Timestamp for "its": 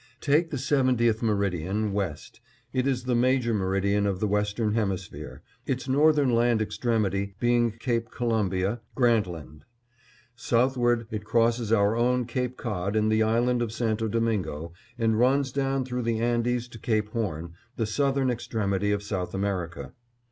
5.67-5.87